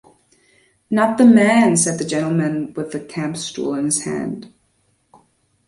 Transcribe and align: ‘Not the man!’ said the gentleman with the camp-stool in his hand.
‘Not 0.89 1.19
the 1.19 1.25
man!’ 1.25 1.77
said 1.77 1.99
the 1.99 2.03
gentleman 2.05 2.73
with 2.73 2.91
the 2.91 2.99
camp-stool 2.99 3.75
in 3.75 3.85
his 3.85 4.03
hand. 4.03 4.51